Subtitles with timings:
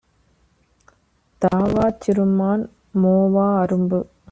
[1.41, 2.63] தாவாச் சிறுமான்,
[3.01, 3.99] மோவா அரும்பு!